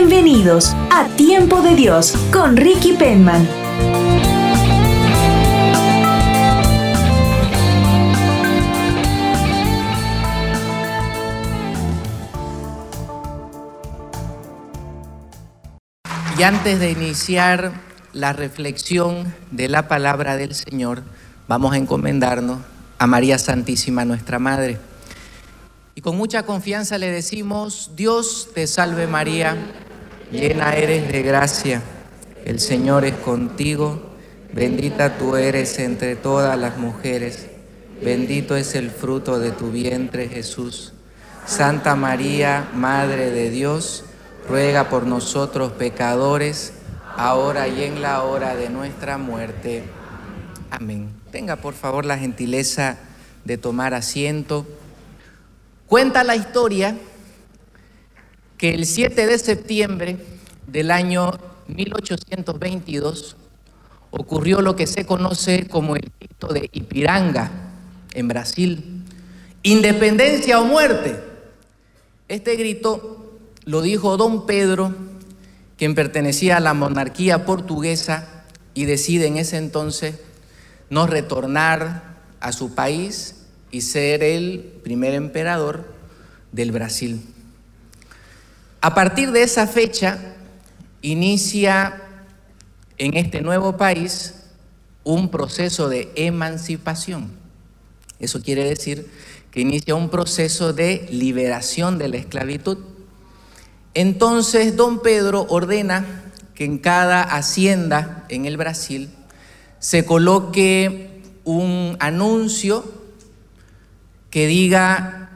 [0.00, 3.48] Bienvenidos a Tiempo de Dios con Ricky Penman.
[16.38, 17.72] Y antes de iniciar
[18.12, 21.02] la reflexión de la palabra del Señor,
[21.48, 22.60] vamos a encomendarnos
[23.00, 24.78] a María Santísima, nuestra Madre.
[25.96, 29.56] Y con mucha confianza le decimos, Dios te salve María,
[30.30, 31.82] llena eres de gracia,
[32.44, 34.00] el Señor es contigo,
[34.52, 37.46] bendita tú eres entre todas las mujeres,
[38.02, 40.92] bendito es el fruto de tu vientre Jesús.
[41.46, 44.04] Santa María, Madre de Dios,
[44.48, 46.72] ruega por nosotros pecadores,
[47.16, 49.82] ahora y en la hora de nuestra muerte.
[50.70, 51.10] Amén.
[51.32, 52.98] Tenga por favor la gentileza
[53.44, 54.66] de tomar asiento.
[55.86, 56.96] Cuenta la historia
[58.58, 60.16] que el 7 de septiembre
[60.66, 61.30] del año
[61.68, 63.36] 1822
[64.10, 67.52] ocurrió lo que se conoce como el grito de Ipiranga
[68.14, 69.04] en Brasil.
[69.62, 71.20] Independencia o muerte.
[72.26, 74.92] Este grito lo dijo don Pedro,
[75.76, 80.16] quien pertenecía a la monarquía portuguesa y decide en ese entonces
[80.90, 85.92] no retornar a su país y ser el primer emperador
[86.50, 87.22] del Brasil.
[88.80, 90.18] A partir de esa fecha
[91.02, 92.00] inicia
[92.96, 94.34] en este nuevo país
[95.04, 97.32] un proceso de emancipación.
[98.20, 99.10] Eso quiere decir
[99.50, 102.78] que inicia un proceso de liberación de la esclavitud.
[103.94, 106.04] Entonces don Pedro ordena
[106.54, 109.10] que en cada hacienda en el Brasil
[109.78, 112.84] se coloque un anuncio
[114.30, 115.30] que diga,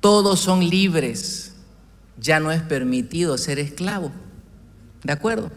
[0.00, 1.47] todos son libres,
[2.20, 4.10] ya no es permitido ser esclavo.
[5.04, 5.50] ¿De acuerdo?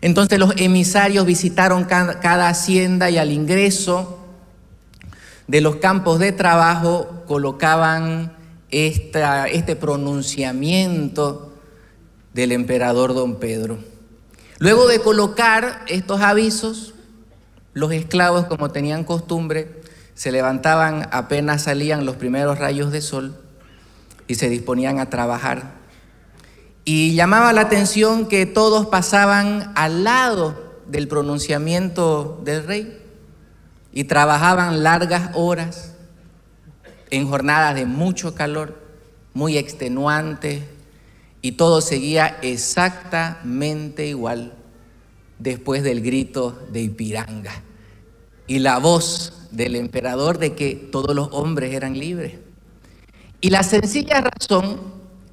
[0.00, 4.18] Entonces los emisarios visitaron cada, hacienda y al ingreso
[5.46, 8.32] de los campos de trabajo colocaban
[8.70, 11.52] este pronunciamiento
[12.32, 13.78] del emperador don Pedro.
[14.58, 16.94] Luego de colocar estos avisos,
[17.72, 19.80] los esclavos, como tenían costumbre,
[20.14, 23.34] se levantaban apenas salían los primeros rayos de sol
[24.28, 25.79] y se disponían a trabajar.
[26.84, 32.98] Y llamaba la atención que todos pasaban al lado del pronunciamiento del rey
[33.92, 35.94] y trabajaban largas horas
[37.10, 38.78] en jornadas de mucho calor,
[39.34, 40.66] muy extenuante,
[41.42, 44.52] y todo seguía exactamente igual
[45.38, 47.62] después del grito de Ipiranga
[48.46, 52.34] y la voz del emperador de que todos los hombres eran libres.
[53.40, 54.80] Y la sencilla razón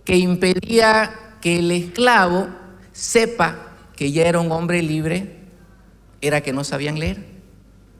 [0.05, 2.47] que impedía que el esclavo
[2.91, 5.37] sepa que ya era un hombre libre
[6.21, 7.25] era que no sabían leer.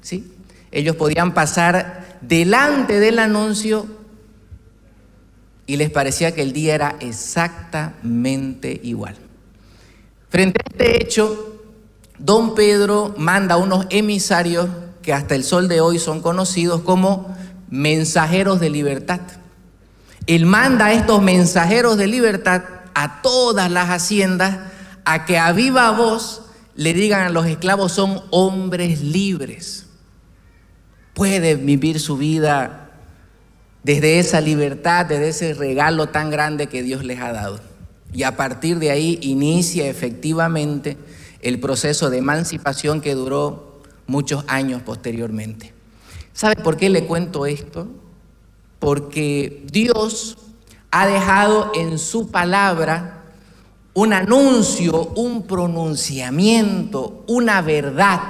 [0.01, 0.33] ¿Sí?
[0.71, 3.87] Ellos podían pasar delante del anuncio
[5.65, 9.15] y les parecía que el día era exactamente igual.
[10.29, 11.61] Frente a este hecho,
[12.17, 14.69] don Pedro manda unos emisarios
[15.01, 17.35] que hasta el sol de hoy son conocidos como
[17.69, 19.21] mensajeros de libertad.
[20.25, 22.63] Él manda a estos mensajeros de libertad
[22.97, 24.57] a todas las haciendas
[25.05, 26.41] a que a viva voz
[26.73, 29.85] le digan a los esclavos son hombres libres.
[31.13, 32.89] Pueden vivir su vida
[33.83, 37.59] desde esa libertad, desde ese regalo tan grande que Dios les ha dado.
[38.13, 40.97] Y a partir de ahí inicia efectivamente
[41.41, 45.71] el proceso de emancipación que duró muchos años posteriormente.
[46.33, 47.89] ¿Sabe por qué le cuento esto?
[48.79, 50.37] Porque Dios
[50.91, 53.23] ha dejado en su palabra
[53.93, 58.21] un anuncio, un pronunciamiento, una verdad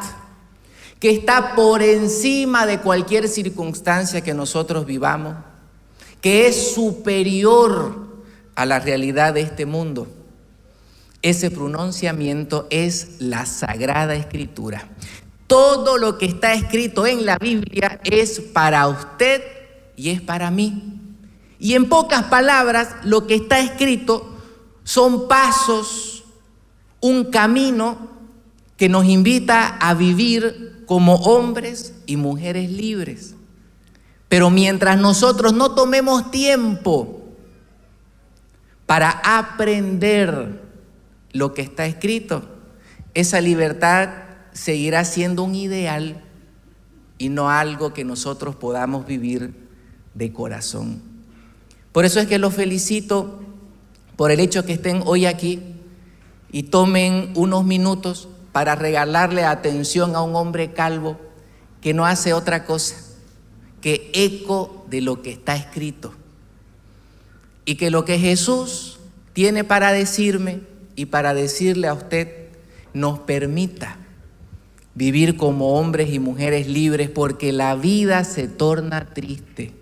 [0.99, 5.35] que está por encima de cualquier circunstancia que nosotros vivamos,
[6.21, 8.07] que es superior
[8.55, 10.07] a la realidad de este mundo.
[11.21, 14.87] Ese pronunciamiento es la Sagrada Escritura.
[15.45, 19.43] Todo lo que está escrito en la Biblia es para usted
[19.95, 20.96] y es para mí.
[21.59, 24.35] Y en pocas palabras, lo que está escrito
[24.83, 26.23] son pasos
[27.01, 28.09] un camino
[28.77, 33.35] que nos invita a vivir como hombres y mujeres libres.
[34.29, 37.21] Pero mientras nosotros no tomemos tiempo
[38.85, 40.61] para aprender
[41.33, 42.43] lo que está escrito,
[43.13, 44.09] esa libertad
[44.53, 46.23] seguirá siendo un ideal
[47.17, 49.53] y no algo que nosotros podamos vivir
[50.13, 51.16] de corazón.
[51.91, 53.39] Por eso es que los felicito
[54.15, 55.61] por el hecho que estén hoy aquí
[56.51, 61.19] y tomen unos minutos para regalarle atención a un hombre calvo
[61.81, 62.95] que no hace otra cosa
[63.81, 66.13] que eco de lo que está escrito.
[67.65, 68.99] Y que lo que Jesús
[69.33, 70.61] tiene para decirme
[70.95, 72.47] y para decirle a usted
[72.93, 73.97] nos permita
[74.95, 79.73] vivir como hombres y mujeres libres porque la vida se torna triste.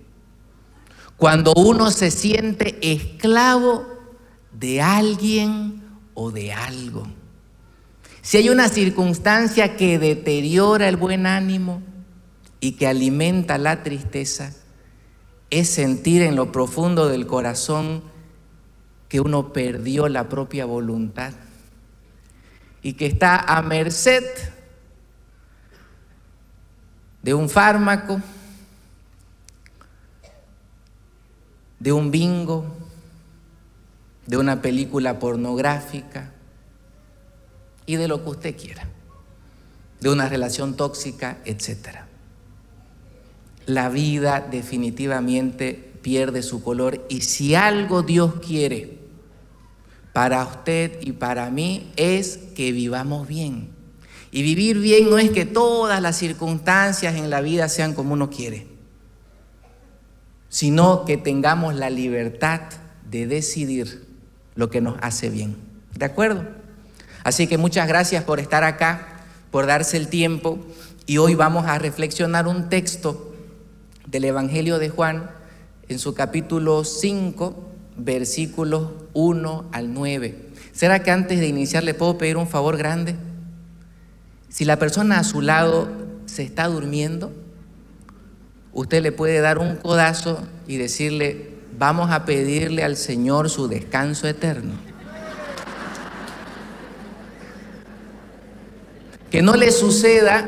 [1.17, 3.85] Cuando uno se siente esclavo
[4.51, 5.83] de alguien
[6.13, 7.07] o de algo.
[8.21, 11.81] Si hay una circunstancia que deteriora el buen ánimo
[12.59, 14.53] y que alimenta la tristeza,
[15.51, 18.03] es sentir en lo profundo del corazón
[19.09, 21.33] que uno perdió la propia voluntad
[22.81, 24.23] y que está a merced
[27.21, 28.21] de un fármaco,
[31.85, 32.65] de un bingo,
[34.25, 36.31] de una película pornográfica
[37.85, 38.87] y de lo que usted quiera,
[40.01, 41.99] de una relación tóxica, etc.
[43.67, 48.97] La vida definitivamente pierde su color y si algo Dios quiere
[50.11, 53.69] para usted y para mí es que vivamos bien.
[54.31, 58.31] Y vivir bien no es que todas las circunstancias en la vida sean como uno
[58.31, 58.74] quiere,
[60.55, 62.61] sino que tengamos la libertad
[63.11, 64.07] de decidir
[64.55, 65.57] lo que nos hace bien.
[65.97, 66.45] ¿De acuerdo?
[67.25, 70.57] Así que muchas gracias por estar acá, por darse el tiempo.
[71.05, 73.35] Y hoy vamos a reflexionar un texto
[74.07, 75.29] del Evangelio de Juan
[75.89, 80.51] en su capítulo 5, versículos 1 al 9.
[80.71, 83.17] ¿Será que antes de iniciar le puedo pedir un favor grande?
[84.47, 85.89] Si la persona a su lado
[86.27, 87.33] se está durmiendo,
[88.75, 94.27] usted le puede dar un codazo y decirle, vamos a pedirle al Señor su descanso
[94.27, 94.73] eterno.
[99.31, 100.47] Que no le suceda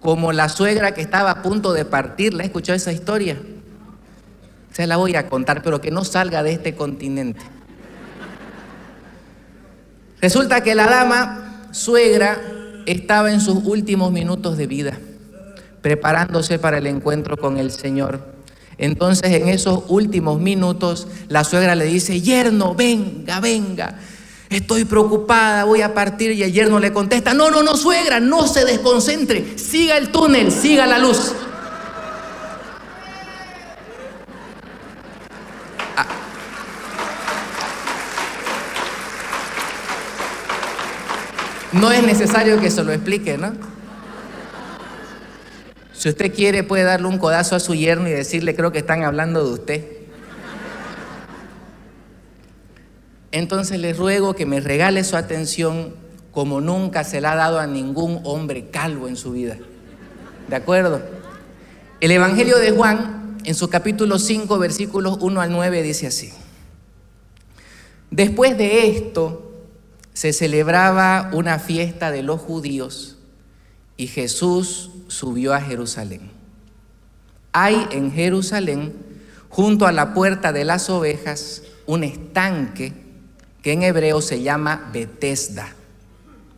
[0.00, 2.34] como la suegra que estaba a punto de partir.
[2.34, 3.40] ¿La escuchado esa historia?
[4.72, 7.40] Se la voy a contar, pero que no salga de este continente.
[10.20, 12.40] Resulta que la dama suegra
[12.86, 14.98] estaba en sus últimos minutos de vida,
[15.82, 18.20] preparándose para el encuentro con el Señor.
[18.78, 23.98] Entonces en esos últimos minutos la suegra le dice, yerno, venga, venga,
[24.48, 28.46] estoy preocupada, voy a partir y el yerno le contesta, no, no, no, suegra, no
[28.46, 31.34] se desconcentre, siga el túnel, siga la luz.
[41.72, 43.52] No es necesario que se lo explique, ¿no?
[46.02, 49.04] Si usted quiere, puede darle un codazo a su yerno y decirle, creo que están
[49.04, 49.86] hablando de usted.
[53.30, 55.94] Entonces le ruego que me regale su atención
[56.32, 59.58] como nunca se la ha dado a ningún hombre calvo en su vida.
[60.48, 61.02] ¿De acuerdo?
[62.00, 66.32] El Evangelio de Juan, en su capítulo 5, versículos 1 al 9, dice así.
[68.10, 69.52] Después de esto,
[70.14, 73.18] se celebraba una fiesta de los judíos
[74.02, 76.22] y Jesús subió a Jerusalén.
[77.52, 78.92] Hay en Jerusalén,
[79.48, 82.94] junto a la puerta de las ovejas, un estanque
[83.62, 85.76] que en hebreo se llama Betesda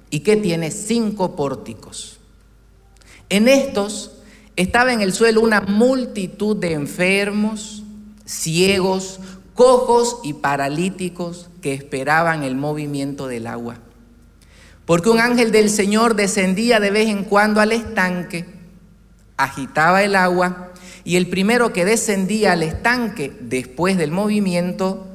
[0.09, 2.19] y que tiene cinco pórticos.
[3.29, 4.13] En estos
[4.57, 7.83] estaba en el suelo una multitud de enfermos,
[8.25, 9.21] ciegos,
[9.53, 13.84] cojos y paralíticos que esperaban el movimiento del agua.
[14.87, 18.45] Porque un ángel del Señor descendía de vez en cuando al estanque,
[19.37, 20.73] agitaba el agua
[21.05, 25.07] y el primero que descendía al estanque después del movimiento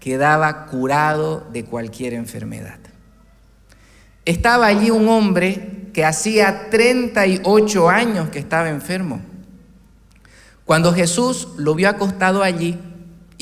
[0.00, 2.78] quedaba curado de cualquier enfermedad.
[4.24, 9.20] Estaba allí un hombre que hacía 38 años que estaba enfermo.
[10.64, 12.78] Cuando Jesús lo vio acostado allí,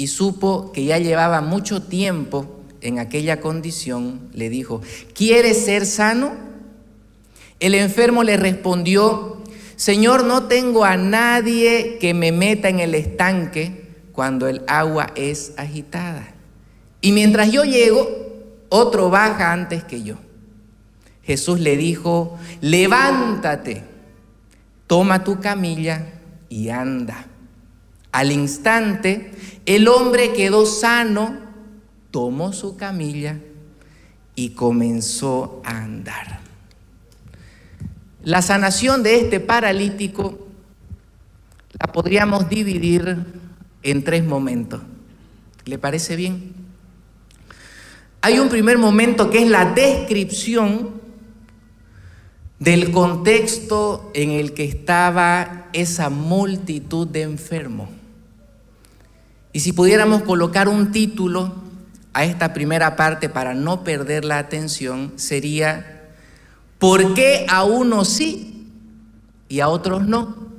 [0.00, 4.80] y supo que ya llevaba mucho tiempo en aquella condición, le dijo,
[5.14, 6.32] ¿quieres ser sano?
[7.58, 9.42] El enfermo le respondió,
[9.76, 15.52] Señor, no tengo a nadie que me meta en el estanque cuando el agua es
[15.56, 16.34] agitada.
[17.00, 18.08] Y mientras yo llego,
[18.68, 20.16] otro baja antes que yo.
[21.22, 23.84] Jesús le dijo, levántate,
[24.86, 26.06] toma tu camilla
[26.48, 27.26] y anda.
[28.12, 29.32] Al instante,
[29.66, 31.49] el hombre quedó sano,
[32.10, 33.38] tomó su camilla
[34.34, 36.40] y comenzó a andar.
[38.22, 40.46] La sanación de este paralítico
[41.78, 43.24] la podríamos dividir
[43.82, 44.80] en tres momentos.
[45.64, 46.52] ¿Le parece bien?
[48.22, 51.00] Hay un primer momento que es la descripción
[52.58, 57.88] del contexto en el que estaba esa multitud de enfermos.
[59.52, 61.69] Y si pudiéramos colocar un título
[62.12, 66.08] a esta primera parte para no perder la atención, sería
[66.78, 68.66] ¿por qué a unos sí
[69.48, 70.50] y a otros no?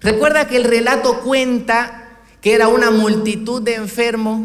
[0.00, 4.40] Recuerda que el relato cuenta que era una multitud de enfermos,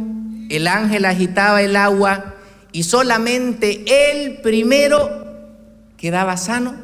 [0.49, 2.35] el ángel agitaba el agua
[2.71, 5.27] y solamente él primero
[5.97, 6.75] quedaba sano.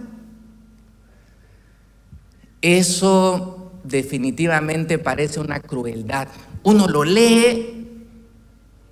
[2.61, 6.27] Eso definitivamente parece una crueldad.
[6.63, 7.74] Uno lo lee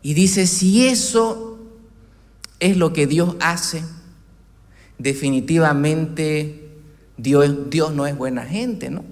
[0.04, 1.58] y dice, si eso
[2.60, 3.84] es lo que Dios hace,
[4.98, 6.70] definitivamente
[7.18, 9.06] Dios, no es buena gente, ¿no?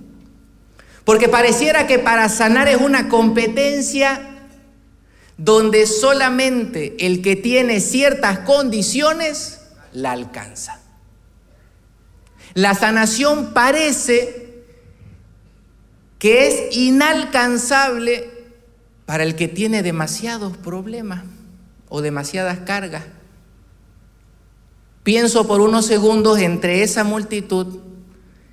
[1.06, 4.28] Porque pareciera que para sanar es una competencia
[5.38, 9.62] donde solamente el que tiene ciertas condiciones
[9.94, 10.82] la alcanza.
[12.54, 14.64] La sanación parece
[16.20, 18.31] que es inalcanzable
[19.12, 21.24] para el que tiene demasiados problemas
[21.90, 23.04] o demasiadas cargas.
[25.04, 27.80] Pienso por unos segundos entre esa multitud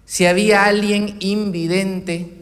[0.05, 2.33] si había alguien invidente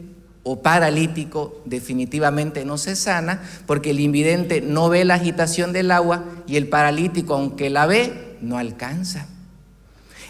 [0.41, 6.25] o paralítico, definitivamente no se sana, porque el invidente no ve la agitación del agua
[6.47, 9.27] y el paralítico, aunque la ve, no alcanza.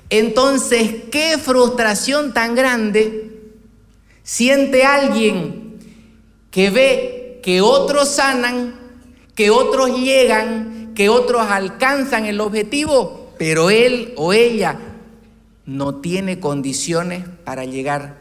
[0.10, 3.32] Entonces, qué frustración tan grande
[4.24, 5.78] siente alguien
[6.52, 7.17] que ve
[7.48, 8.76] que otros sanan,
[9.34, 14.78] que otros llegan, que otros alcanzan el objetivo, pero él o ella
[15.66, 18.18] no tiene condiciones para llegar.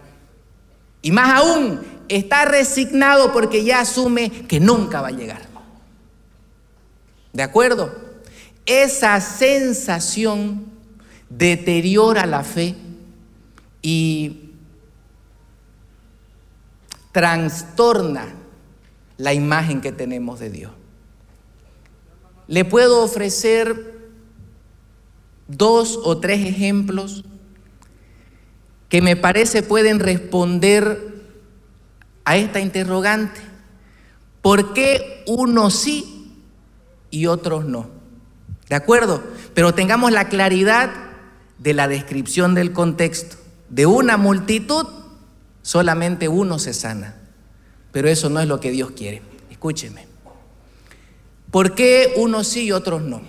[1.02, 5.42] Y más aún, está resignado porque ya asume que nunca va a llegar.
[7.32, 7.92] ¿De acuerdo?
[8.64, 10.66] Esa sensación
[11.28, 12.76] deteriora la fe
[13.82, 14.52] y
[17.10, 18.45] trastorna
[19.18, 20.72] la imagen que tenemos de Dios.
[22.48, 23.96] Le puedo ofrecer
[25.48, 27.24] dos o tres ejemplos
[28.88, 31.24] que me parece pueden responder
[32.24, 33.40] a esta interrogante.
[34.42, 36.32] ¿Por qué unos sí
[37.10, 37.88] y otros no?
[38.68, 39.22] ¿De acuerdo?
[39.54, 40.90] Pero tengamos la claridad
[41.58, 43.36] de la descripción del contexto.
[43.70, 44.86] De una multitud
[45.62, 47.16] solamente uno se sana.
[47.96, 49.22] Pero eso no es lo que Dios quiere.
[49.50, 50.04] Escúcheme.
[51.50, 53.22] ¿Por qué unos sí y otros no?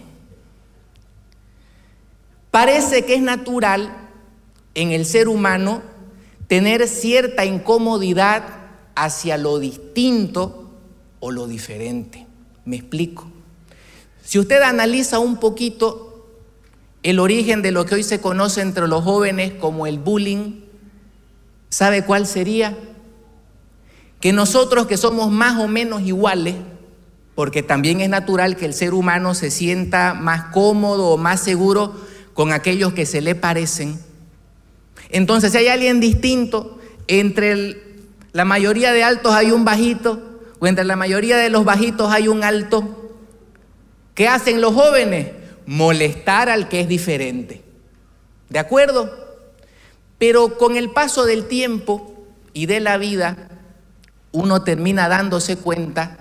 [2.52, 3.96] Parece que es natural
[4.76, 5.82] en el ser humano
[6.50, 8.44] tener cierta incomodidad
[8.94, 10.70] hacia lo distinto
[11.22, 12.28] o lo diferente.
[12.66, 13.26] Me explico.
[14.22, 16.28] Si usted analiza un poquito
[17.04, 20.68] el origen de lo que hoy se conoce entre los jóvenes como el bullying,
[21.70, 22.78] ¿Sabe cuál sería?
[24.20, 26.56] Que nosotros que somos más o menos iguales,
[27.36, 31.94] porque también es natural que el ser humano se sienta más cómodo o más seguro
[32.34, 34.00] con aquellos que se le parecen.
[35.10, 40.84] Entonces, si hay alguien distinto, entre la mayoría de altos hay un bajito, o entre
[40.84, 43.12] la mayoría de los bajitos hay un alto,
[44.16, 45.28] ¿qué hacen los jóvenes?
[45.66, 47.62] Molestar al que es diferente.
[48.50, 49.12] ¿De acuerdo?
[50.18, 53.50] Pero con el paso del tiempo y de la vida,
[54.38, 56.18] uno termina dándose cuenta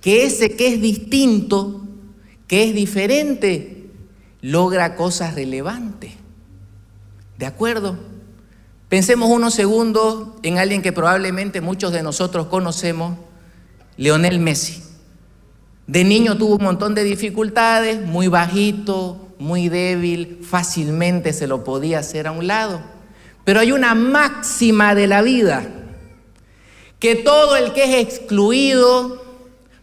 [0.00, 1.82] que ese que es distinto,
[2.46, 3.90] que es diferente,
[4.40, 6.12] logra cosas relevantes.
[7.38, 7.96] ¿De acuerdo?
[8.88, 13.16] Pensemos unos segundos en alguien que probablemente muchos de nosotros conocemos,
[13.96, 14.82] Leonel Messi.
[15.86, 22.00] De niño tuvo un montón de dificultades, muy bajito, muy débil, fácilmente se lo podía
[22.00, 22.80] hacer a un lado.
[23.44, 25.66] Pero hay una máxima de la vida,
[27.04, 29.22] que todo el que es excluido,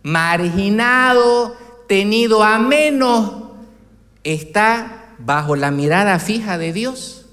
[0.01, 1.55] marginado,
[1.87, 3.43] tenido a menos,
[4.23, 7.27] está bajo la mirada fija de Dios.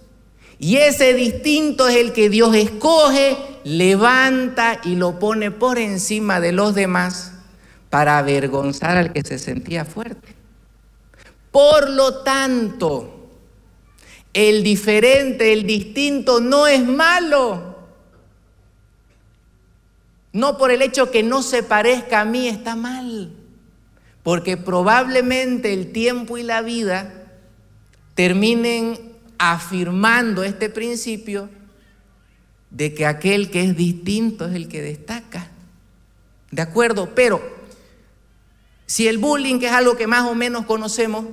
[0.58, 6.52] Y ese distinto es el que Dios escoge, levanta y lo pone por encima de
[6.52, 7.32] los demás
[7.88, 10.34] para avergonzar al que se sentía fuerte.
[11.50, 13.30] Por lo tanto,
[14.34, 17.77] el diferente, el distinto no es malo.
[20.38, 23.32] No por el hecho que no se parezca a mí está mal.
[24.22, 27.12] Porque probablemente el tiempo y la vida
[28.14, 31.50] terminen afirmando este principio
[32.70, 35.48] de que aquel que es distinto es el que destaca.
[36.52, 37.16] ¿De acuerdo?
[37.16, 37.42] Pero
[38.86, 41.24] si el bullying, que es algo que más o menos conocemos,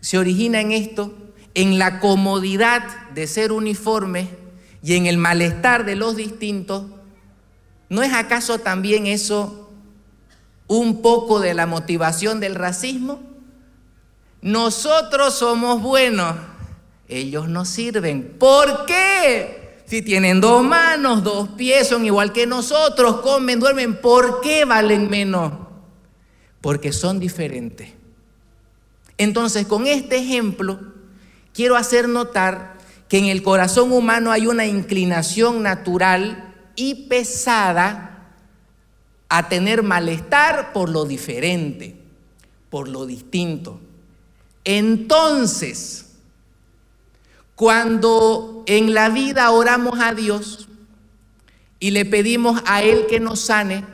[0.00, 1.14] se origina en esto,
[1.54, 4.30] en la comodidad de ser uniforme
[4.82, 6.86] y en el malestar de los distintos,
[7.90, 9.68] ¿no es acaso también eso
[10.66, 13.20] un poco de la motivación del racismo?
[14.40, 16.36] Nosotros somos buenos,
[17.08, 18.36] ellos no sirven.
[18.38, 19.82] ¿Por qué?
[19.84, 25.10] Si tienen dos manos, dos pies, son igual que nosotros, comen, duermen, ¿por qué valen
[25.10, 25.52] menos?
[26.60, 27.90] Porque son diferentes.
[29.18, 30.80] Entonces, con este ejemplo,
[31.52, 32.78] quiero hacer notar
[33.08, 38.10] que en el corazón humano hay una inclinación natural y pesada
[39.28, 41.96] a tener malestar por lo diferente,
[42.68, 43.80] por lo distinto.
[44.64, 46.06] Entonces,
[47.54, 50.68] cuando en la vida oramos a Dios
[51.78, 53.84] y le pedimos a Él que nos sane,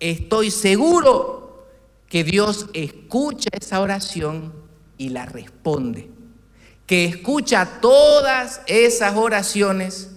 [0.00, 1.66] estoy seguro
[2.08, 4.52] que Dios escucha esa oración
[4.96, 6.08] y la responde.
[6.86, 10.13] Que escucha todas esas oraciones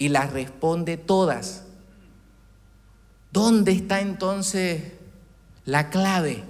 [0.00, 1.62] y las responde todas.
[3.30, 4.82] ¿Dónde está entonces
[5.66, 6.42] la clave?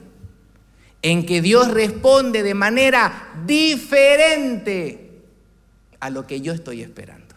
[1.02, 5.10] En que Dios responde de manera diferente
[5.98, 7.34] a lo que yo estoy esperando.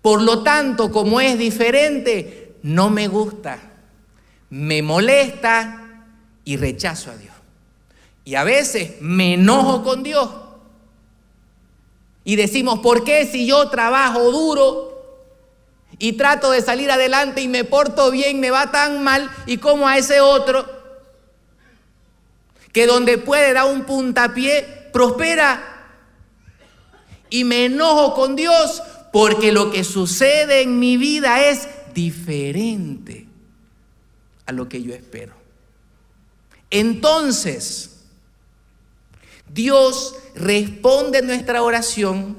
[0.00, 3.58] Por lo tanto, como es diferente, no me gusta,
[4.48, 6.06] me molesta
[6.46, 7.34] y rechazo a Dios.
[8.24, 10.30] Y a veces me enojo con Dios.
[12.24, 14.92] Y decimos, ¿por qué si yo trabajo duro
[15.98, 19.88] y trato de salir adelante y me porto bien, me va tan mal y como
[19.88, 20.82] a ese otro
[22.72, 25.62] que donde puede dar un puntapié, prospera
[27.28, 28.82] y me enojo con Dios
[29.12, 33.26] porque lo que sucede en mi vida es diferente
[34.46, 35.34] a lo que yo espero.
[36.70, 37.91] Entonces,
[39.52, 42.36] Dios responde nuestra oración,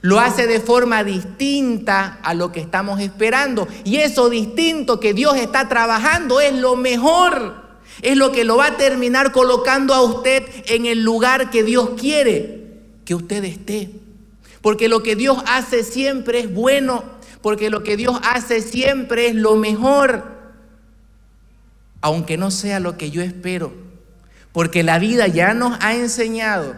[0.00, 3.66] lo hace de forma distinta a lo que estamos esperando.
[3.84, 7.66] Y eso distinto que Dios está trabajando es lo mejor.
[8.02, 11.90] Es lo que lo va a terminar colocando a usted en el lugar que Dios
[11.98, 12.58] quiere
[13.04, 13.90] que usted esté.
[14.60, 17.02] Porque lo que Dios hace siempre es bueno,
[17.42, 20.24] porque lo que Dios hace siempre es lo mejor,
[22.00, 23.87] aunque no sea lo que yo espero.
[24.52, 26.76] Porque la vida ya nos ha enseñado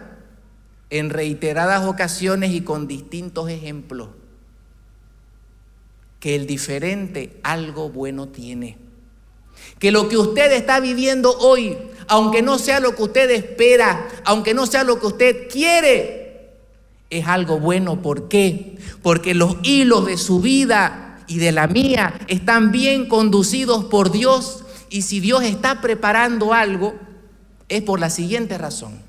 [0.89, 4.09] en reiteradas ocasiones y con distintos ejemplos
[6.21, 8.77] que el diferente algo bueno tiene.
[9.79, 14.53] Que lo que usted está viviendo hoy, aunque no sea lo que usted espera, aunque
[14.53, 16.51] no sea lo que usted quiere,
[17.09, 18.01] es algo bueno.
[18.01, 18.77] ¿Por qué?
[19.01, 24.63] Porque los hilos de su vida y de la mía están bien conducidos por Dios.
[24.89, 26.93] Y si Dios está preparando algo,
[27.71, 29.01] es por la siguiente razón.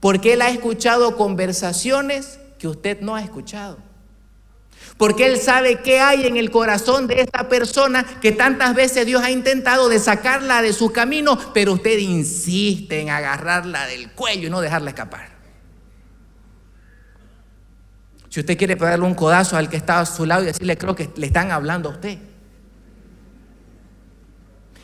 [0.00, 3.78] Porque Él ha escuchado conversaciones que usted no ha escuchado.
[4.96, 9.22] Porque Él sabe qué hay en el corazón de esta persona que tantas veces Dios
[9.22, 14.50] ha intentado de sacarla de su camino, pero usted insiste en agarrarla del cuello y
[14.50, 15.32] no dejarla escapar.
[18.28, 20.96] Si usted quiere darle un codazo al que está a su lado y decirle, creo
[20.96, 22.18] que le están hablando a usted.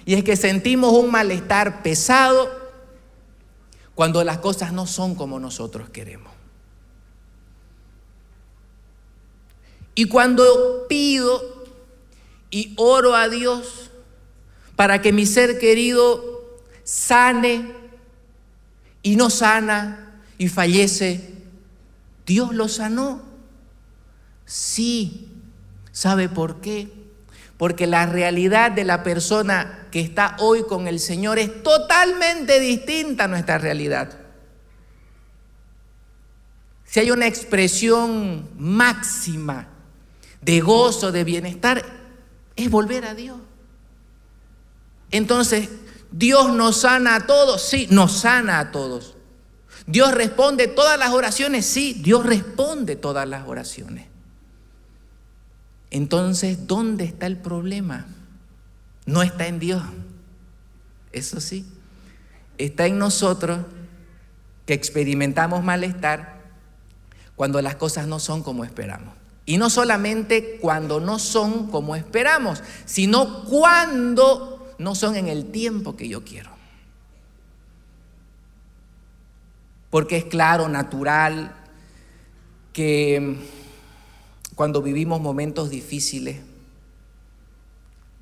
[0.04, 2.67] Y es que sentimos un malestar pesado
[3.98, 6.32] cuando las cosas no son como nosotros queremos.
[9.96, 11.66] Y cuando pido
[12.48, 13.90] y oro a Dios
[14.76, 16.22] para que mi ser querido
[16.84, 17.74] sane
[19.02, 21.34] y no sana y fallece,
[22.24, 23.20] Dios lo sanó.
[24.46, 25.26] Sí.
[25.90, 26.88] ¿Sabe por qué?
[27.58, 33.24] Porque la realidad de la persona que está hoy con el Señor es totalmente distinta
[33.24, 34.16] a nuestra realidad.
[36.84, 39.68] Si hay una expresión máxima
[40.40, 41.84] de gozo, de bienestar,
[42.56, 43.38] es volver a Dios.
[45.10, 45.68] Entonces,
[46.10, 49.16] Dios nos sana a todos, sí, nos sana a todos.
[49.86, 54.07] Dios responde todas las oraciones, sí, Dios responde todas las oraciones.
[55.90, 58.06] Entonces, ¿dónde está el problema?
[59.06, 59.82] No está en Dios.
[61.12, 61.66] Eso sí.
[62.58, 63.60] está en nosotros
[64.66, 66.42] que experimentamos malestar
[67.36, 69.14] cuando las cosas no son como esperamos.
[69.46, 75.96] Y no solamente cuando no son como esperamos, sino cuando no son en el tiempo
[75.96, 76.50] que yo quiero.
[79.88, 81.54] Porque es claro, natural,
[82.74, 83.38] que
[84.58, 86.40] cuando vivimos momentos difíciles,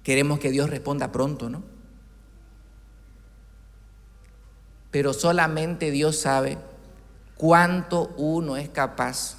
[0.02, 1.62] queremos que Dios responda pronto, ¿no?
[4.90, 6.58] Pero solamente Dios sabe
[7.36, 9.38] cuánto uno es capaz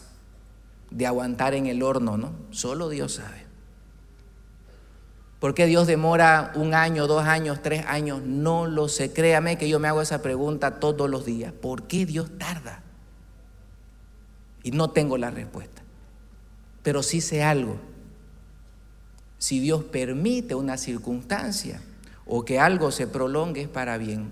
[0.90, 2.32] de aguantar en el horno, ¿no?
[2.50, 3.46] Solo Dios sabe.
[5.40, 8.24] ¿Por qué Dios demora un año, dos años, tres años?
[8.24, 9.14] No lo sé.
[9.14, 11.54] Créame que yo me hago esa pregunta todos los días.
[11.54, 12.82] ¿Por qué Dios tarda?
[14.64, 15.84] Y no tengo la respuesta.
[16.88, 17.76] Pero sí sé algo.
[19.40, 21.82] Si Dios permite una circunstancia
[22.26, 24.32] o que algo se prolongue es para bien,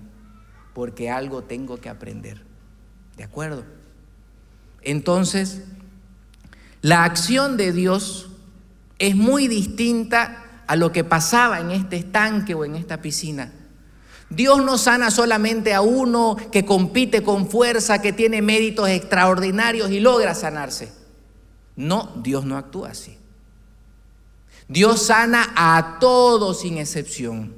[0.72, 2.40] porque algo tengo que aprender.
[3.18, 3.62] ¿De acuerdo?
[4.80, 5.64] Entonces,
[6.80, 8.30] la acción de Dios
[8.98, 13.52] es muy distinta a lo que pasaba en este estanque o en esta piscina.
[14.30, 20.00] Dios no sana solamente a uno que compite con fuerza, que tiene méritos extraordinarios y
[20.00, 21.04] logra sanarse.
[21.76, 23.18] No, Dios no actúa así.
[24.68, 27.54] Dios sana a todos sin excepción,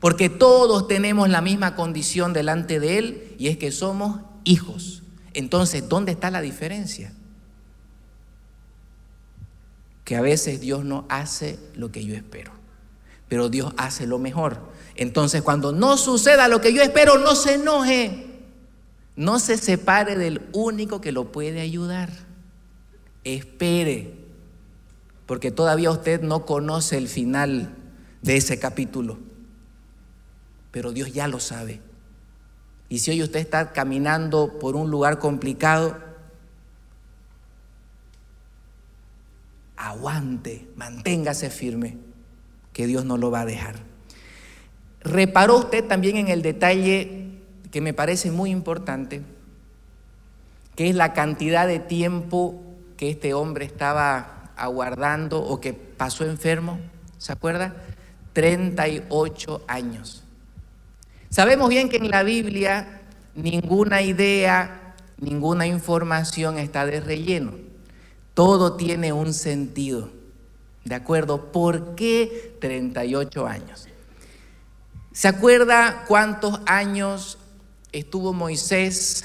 [0.00, 5.02] porque todos tenemos la misma condición delante de Él y es que somos hijos.
[5.32, 7.12] Entonces, ¿dónde está la diferencia?
[10.04, 12.52] Que a veces Dios no hace lo que yo espero,
[13.28, 14.72] pero Dios hace lo mejor.
[14.96, 18.26] Entonces, cuando no suceda lo que yo espero, no se enoje,
[19.16, 22.10] no se separe del único que lo puede ayudar.
[23.24, 24.14] Espere,
[25.26, 27.74] porque todavía usted no conoce el final
[28.22, 29.18] de ese capítulo,
[30.70, 31.80] pero Dios ya lo sabe.
[32.88, 35.96] Y si hoy usted está caminando por un lugar complicado,
[39.76, 41.98] aguante, manténgase firme,
[42.72, 43.76] que Dios no lo va a dejar.
[45.00, 47.30] ¿Reparó usted también en el detalle
[47.70, 49.22] que me parece muy importante,
[50.76, 52.63] que es la cantidad de tiempo
[52.96, 56.80] que este hombre estaba aguardando o que pasó enfermo?
[57.18, 57.74] ¿Se acuerda?
[58.32, 60.24] 38 años.
[61.30, 63.02] Sabemos bien que en la Biblia
[63.34, 67.52] ninguna idea, ninguna información está de relleno.
[68.34, 70.10] Todo tiene un sentido.
[70.84, 71.50] ¿De acuerdo?
[71.50, 73.88] ¿Por qué 38 años?
[75.12, 77.38] ¿Se acuerda cuántos años
[77.92, 79.24] estuvo Moisés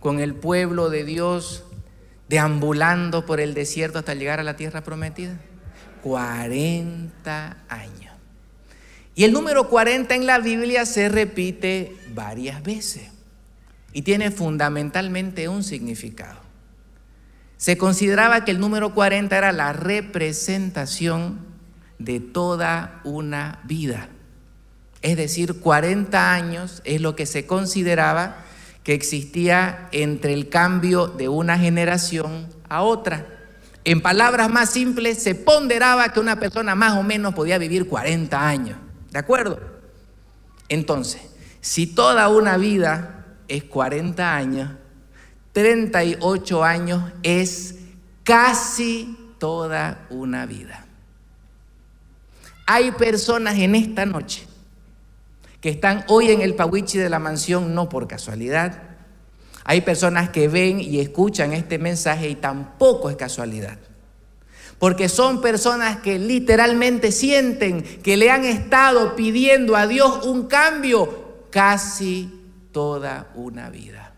[0.00, 1.64] con el pueblo de Dios
[2.28, 5.38] deambulando por el desierto hasta llegar a la tierra prometida?
[6.02, 8.14] 40 años.
[9.14, 13.08] Y el número 40 en la Biblia se repite varias veces
[13.92, 16.38] y tiene fundamentalmente un significado.
[17.56, 21.40] Se consideraba que el número 40 era la representación
[21.98, 24.08] de toda una vida.
[25.02, 28.44] Es decir, 40 años es lo que se consideraba
[28.88, 33.26] que existía entre el cambio de una generación a otra.
[33.84, 38.48] En palabras más simples, se ponderaba que una persona más o menos podía vivir 40
[38.48, 38.78] años.
[39.10, 39.60] ¿De acuerdo?
[40.70, 41.20] Entonces,
[41.60, 44.70] si toda una vida es 40 años,
[45.52, 47.74] 38 años es
[48.24, 50.86] casi toda una vida.
[52.64, 54.47] Hay personas en esta noche
[55.60, 58.82] que están hoy en el Pawichi de la mansión no por casualidad.
[59.64, 63.78] Hay personas que ven y escuchan este mensaje y tampoco es casualidad.
[64.78, 71.46] Porque son personas que literalmente sienten que le han estado pidiendo a Dios un cambio
[71.50, 72.32] casi
[72.72, 74.14] toda una vida.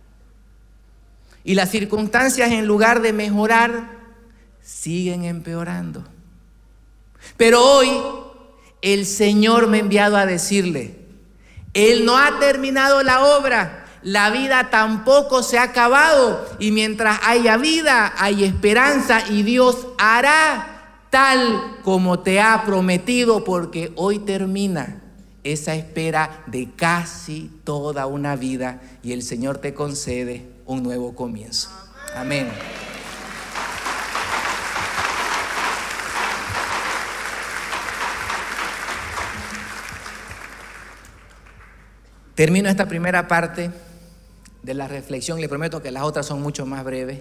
[1.43, 3.99] Y las circunstancias en lugar de mejorar,
[4.63, 6.05] siguen empeorando.
[7.37, 7.91] Pero hoy
[8.83, 11.00] el Señor me ha enviado a decirle,
[11.75, 17.57] Él no ha terminado la obra, la vida tampoco se ha acabado y mientras haya
[17.57, 25.03] vida hay esperanza y Dios hará tal como te ha prometido porque hoy termina
[25.45, 31.71] esa espera de casi toda una vida y el Señor te concede un nuevo comienzo.
[32.15, 32.49] Amén.
[42.41, 43.71] Termino esta primera parte
[44.63, 45.43] de la reflexión.
[45.43, 47.21] Le prometo que las otras son mucho más breves.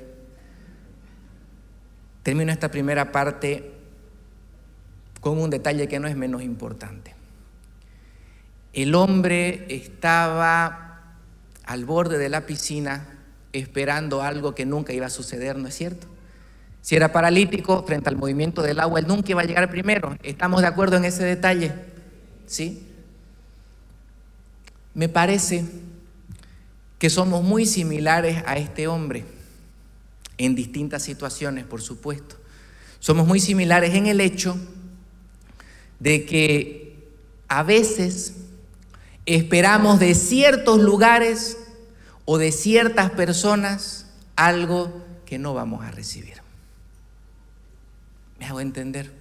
[2.23, 3.69] Termino esta primera parte
[5.19, 7.15] con un detalle que no es menos importante.
[8.71, 11.17] El hombre estaba
[11.65, 13.05] al borde de la piscina
[13.51, 16.07] esperando algo que nunca iba a suceder, ¿no es cierto?
[16.81, 20.15] Si era paralítico frente al movimiento del agua, él nunca iba a llegar primero.
[20.23, 21.73] ¿Estamos de acuerdo en ese detalle?
[22.45, 22.88] ¿Sí?
[24.93, 25.65] Me parece
[26.97, 29.25] que somos muy similares a este hombre
[30.37, 32.35] en distintas situaciones, por supuesto.
[32.99, 34.57] Somos muy similares en el hecho
[35.99, 37.09] de que
[37.47, 38.35] a veces
[39.25, 41.57] esperamos de ciertos lugares
[42.25, 46.41] o de ciertas personas algo que no vamos a recibir.
[48.39, 49.11] ¿Me hago entender?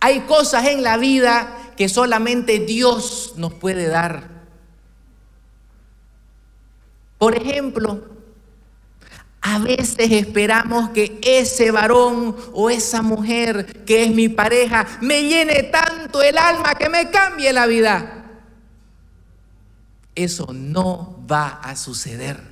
[0.00, 4.33] Hay cosas en la vida que solamente Dios nos puede dar.
[7.24, 8.04] Por ejemplo,
[9.40, 15.62] a veces esperamos que ese varón o esa mujer que es mi pareja me llene
[15.62, 18.26] tanto el alma que me cambie la vida.
[20.14, 22.42] Eso no va a suceder.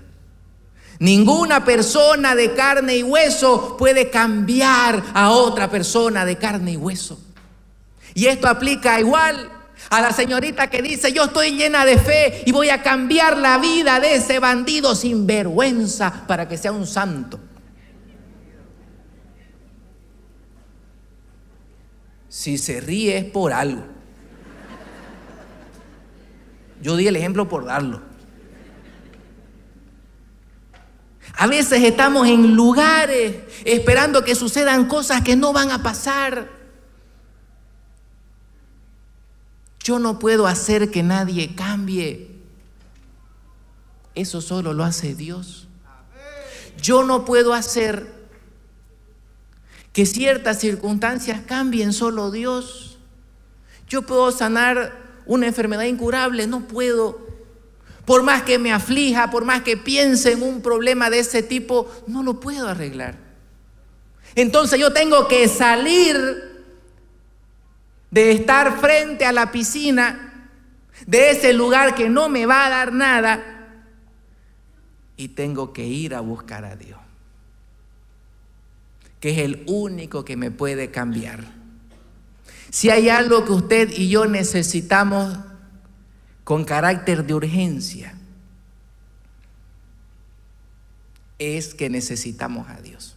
[0.98, 7.20] Ninguna persona de carne y hueso puede cambiar a otra persona de carne y hueso.
[8.14, 9.50] Y esto aplica igual
[9.92, 13.58] a la señorita que dice, yo estoy llena de fe y voy a cambiar la
[13.58, 17.38] vida de ese bandido sin vergüenza para que sea un santo.
[22.26, 23.84] Si se ríe es por algo.
[26.80, 28.00] Yo di el ejemplo por darlo.
[31.34, 36.61] A veces estamos en lugares esperando que sucedan cosas que no van a pasar.
[39.82, 42.30] Yo no puedo hacer que nadie cambie.
[44.14, 45.68] Eso solo lo hace Dios.
[46.80, 48.22] Yo no puedo hacer
[49.92, 52.98] que ciertas circunstancias cambien, solo Dios.
[53.88, 57.20] Yo puedo sanar una enfermedad incurable, no puedo.
[58.04, 61.90] Por más que me aflija, por más que piense en un problema de ese tipo,
[62.06, 63.16] no lo puedo arreglar.
[64.34, 66.51] Entonces yo tengo que salir
[68.12, 70.50] de estar frente a la piscina,
[71.06, 73.42] de ese lugar que no me va a dar nada,
[75.16, 77.00] y tengo que ir a buscar a Dios,
[79.18, 81.42] que es el único que me puede cambiar.
[82.70, 85.38] Si hay algo que usted y yo necesitamos
[86.44, 88.14] con carácter de urgencia,
[91.38, 93.16] es que necesitamos a Dios.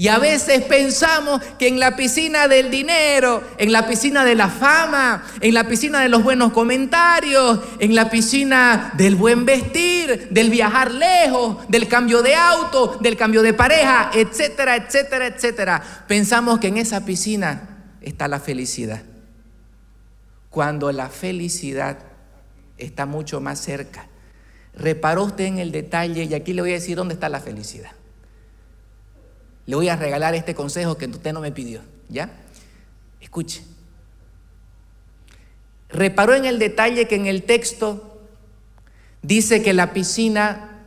[0.00, 4.48] Y a veces pensamos que en la piscina del dinero, en la piscina de la
[4.48, 10.48] fama, en la piscina de los buenos comentarios, en la piscina del buen vestir, del
[10.48, 16.68] viajar lejos, del cambio de auto, del cambio de pareja, etcétera, etcétera, etcétera, pensamos que
[16.68, 19.02] en esa piscina está la felicidad.
[20.48, 21.98] Cuando la felicidad
[22.78, 24.06] está mucho más cerca.
[24.72, 27.90] Reparó usted en el detalle y aquí le voy a decir dónde está la felicidad.
[29.66, 32.30] Le voy a regalar este consejo que usted no me pidió, ¿ya?
[33.20, 33.62] Escuche.
[35.88, 38.20] Reparó en el detalle que en el texto
[39.22, 40.78] dice que la piscina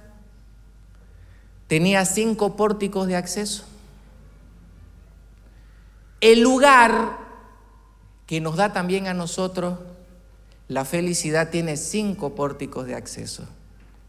[1.68, 3.66] tenía cinco pórticos de acceso.
[6.22, 7.18] El lugar
[8.26, 9.80] que nos da también a nosotros
[10.68, 13.44] la felicidad tiene cinco pórticos de acceso.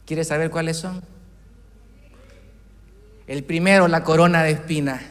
[0.06, 1.02] ¿Quieres saber cuáles son?
[3.26, 5.02] El primero, la corona de espinas.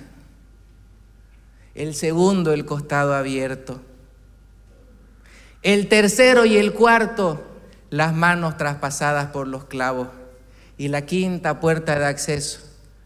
[1.76, 3.82] El segundo, el costado abierto.
[5.64, 7.44] El tercero y el cuarto,
[7.90, 10.10] las manos traspasadas por los clavos.
[10.78, 12.60] Y la quinta puerta de acceso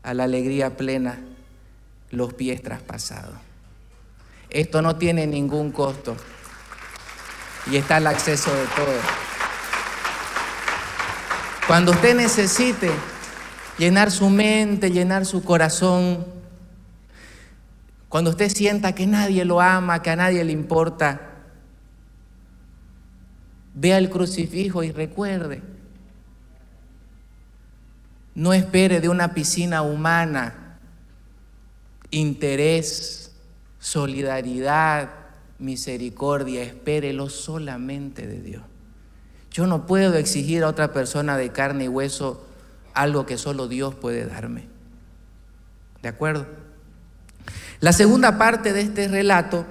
[0.04, 1.20] a la alegría plena,
[2.12, 3.36] los pies traspasados.
[4.50, 6.16] Esto no tiene ningún costo
[7.70, 9.00] y está el acceso de todo.
[11.68, 12.90] Cuando usted necesite
[13.78, 16.26] llenar su mente, llenar su corazón,
[18.10, 21.22] cuando usted sienta que nadie lo ama, que a nadie le importa,
[23.76, 25.62] vea el crucifijo y recuerde,
[28.34, 30.80] no espere de una piscina humana
[32.12, 33.32] interés,
[33.80, 35.10] solidaridad,
[35.60, 38.64] misericordia, espérelo solamente de Dios.
[39.52, 42.47] Yo no puedo exigir a otra persona de carne y hueso
[42.98, 44.68] algo que solo Dios puede darme.
[46.02, 46.48] ¿De acuerdo?
[47.80, 49.66] La segunda parte de este relato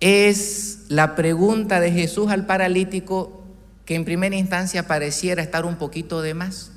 [0.00, 3.42] es la pregunta de Jesús al paralítico
[3.84, 6.72] que en primera instancia pareciera estar un poquito de más.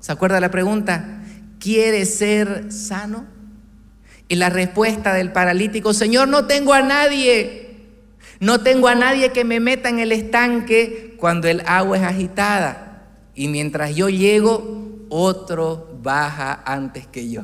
[0.00, 1.22] ¿Se acuerda la pregunta?
[1.58, 3.24] ¿Quiere ser sano?
[4.28, 7.86] Y la respuesta del paralítico, Señor, no tengo a nadie,
[8.38, 12.86] no tengo a nadie que me meta en el estanque cuando el agua es agitada.
[13.34, 17.42] y mientras yo llego, otro baja antes que yo.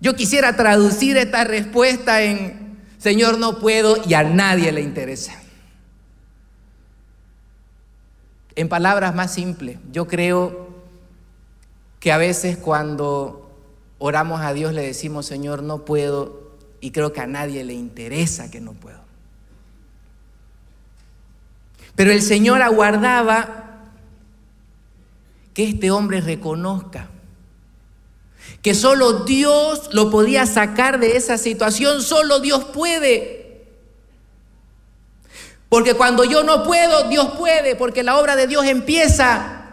[0.00, 5.32] Yo quisiera traducir esta respuesta en, Señor, no puedo y a nadie le interesa.
[8.56, 10.68] En palabras más simples, yo creo
[12.00, 13.50] que a veces cuando
[13.98, 18.50] oramos a Dios le decimos, Señor, no puedo, y creo que a nadie le interesa
[18.50, 19.00] que no puedo.
[21.94, 23.63] Pero el Señor aguardaba
[25.54, 27.08] que este hombre reconozca
[28.64, 33.66] que solo Dios lo podía sacar de esa situación, solo Dios puede.
[35.68, 39.64] Porque cuando yo no puedo, Dios puede, porque la obra de Dios empieza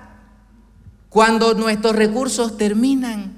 [1.07, 3.33] cuando nuestros recursos terminan.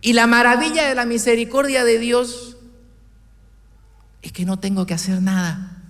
[0.00, 2.56] Y la maravilla de la misericordia de Dios
[4.20, 5.80] es que no tengo que hacer nada.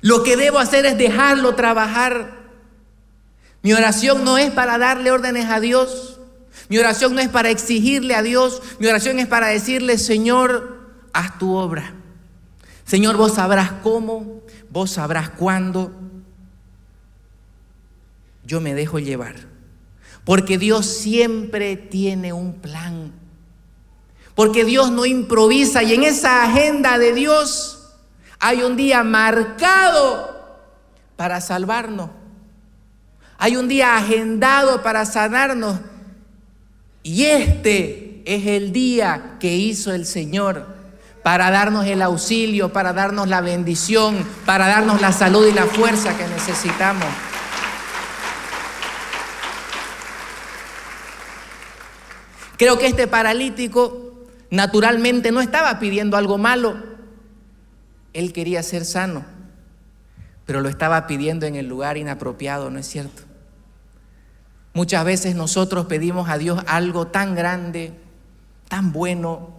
[0.00, 2.39] Lo que debo hacer es dejarlo trabajar.
[3.62, 6.18] Mi oración no es para darle órdenes a Dios.
[6.68, 8.62] Mi oración no es para exigirle a Dios.
[8.78, 10.78] Mi oración es para decirle, Señor,
[11.12, 11.94] haz tu obra.
[12.84, 15.92] Señor, vos sabrás cómo, vos sabrás cuándo.
[18.44, 19.36] Yo me dejo llevar.
[20.24, 23.12] Porque Dios siempre tiene un plan.
[24.34, 27.94] Porque Dios no improvisa y en esa agenda de Dios
[28.38, 30.58] hay un día marcado
[31.16, 32.19] para salvarnos.
[33.42, 35.80] Hay un día agendado para sanarnos.
[37.02, 40.66] Y este es el día que hizo el Señor
[41.22, 46.14] para darnos el auxilio, para darnos la bendición, para darnos la salud y la fuerza
[46.18, 47.06] que necesitamos.
[52.58, 56.76] Creo que este paralítico naturalmente no estaba pidiendo algo malo.
[58.12, 59.24] Él quería ser sano,
[60.44, 63.29] pero lo estaba pidiendo en el lugar inapropiado, ¿no es cierto?
[64.72, 67.92] Muchas veces nosotros pedimos a Dios algo tan grande,
[68.68, 69.50] tan bueno,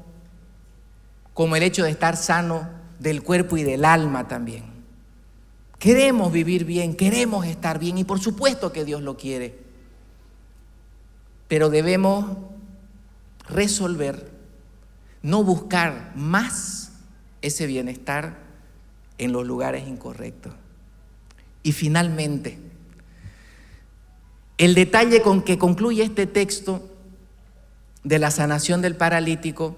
[1.34, 2.70] como el hecho de estar sano
[3.00, 4.64] del cuerpo y del alma también.
[5.80, 9.60] Queremos vivir bien, queremos estar bien y por supuesto que Dios lo quiere.
[11.48, 12.38] Pero debemos
[13.50, 14.32] resolver,
[15.24, 16.94] no buscar más
[17.42, 18.38] ese bienestar
[19.18, 20.54] en los lugares incorrectos.
[21.64, 22.60] Y finalmente,
[24.62, 26.88] el detalle con que concluye este texto
[28.04, 29.76] de la sanación del paralítico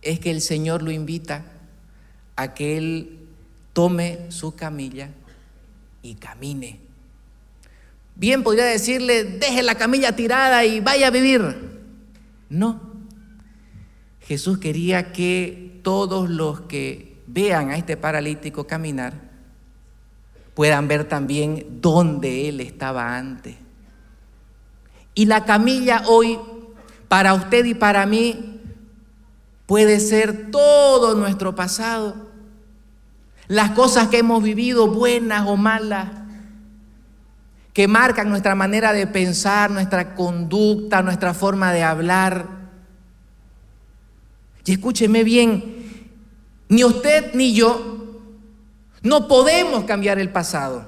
[0.00, 1.44] es que el Señor lo invita
[2.36, 3.18] a que Él
[3.72, 5.10] tome su camilla
[6.02, 6.78] y camine.
[8.14, 11.42] Bien podría decirle, deje la camilla tirada y vaya a vivir.
[12.48, 12.80] No.
[14.20, 19.14] Jesús quería que todos los que vean a este paralítico caminar
[20.54, 23.56] puedan ver también dónde Él estaba antes.
[25.14, 26.38] Y la camilla hoy,
[27.08, 28.60] para usted y para mí,
[29.66, 32.28] puede ser todo nuestro pasado,
[33.46, 36.08] las cosas que hemos vivido, buenas o malas,
[37.72, 42.46] que marcan nuestra manera de pensar, nuestra conducta, nuestra forma de hablar.
[44.64, 46.10] Y escúcheme bien,
[46.68, 48.20] ni usted ni yo
[49.02, 50.84] no podemos cambiar el pasado.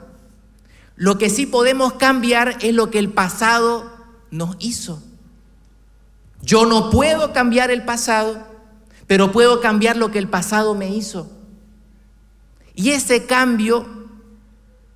[0.96, 3.91] Lo que sí podemos cambiar es lo que el pasado
[4.32, 5.00] nos hizo.
[6.40, 8.44] Yo no puedo cambiar el pasado,
[9.06, 11.30] pero puedo cambiar lo que el pasado me hizo.
[12.74, 13.86] Y ese cambio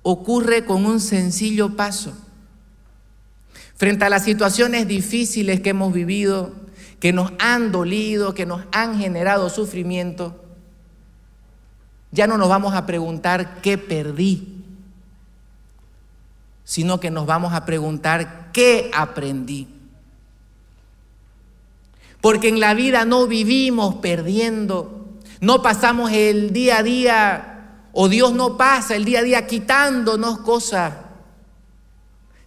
[0.01, 2.13] ocurre con un sencillo paso.
[3.75, 6.51] Frente a las situaciones difíciles que hemos vivido,
[6.99, 10.43] que nos han dolido, que nos han generado sufrimiento,
[12.11, 14.56] ya no nos vamos a preguntar qué perdí,
[16.67, 19.69] sino que nos vamos a preguntar qué aprendí.
[22.19, 28.33] Porque en la vida no vivimos perdiendo, no pasamos el día a día, o Dios
[28.33, 30.93] no pasa el día a día quitándonos cosas.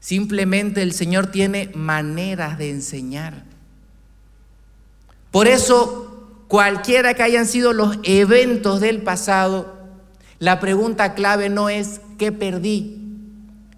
[0.01, 3.45] Simplemente el Señor tiene maneras de enseñar.
[5.31, 9.79] Por eso, cualquiera que hayan sido los eventos del pasado,
[10.39, 13.00] la pregunta clave no es qué perdí,